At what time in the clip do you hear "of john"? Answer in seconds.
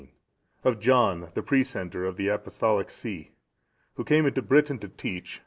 0.63-1.29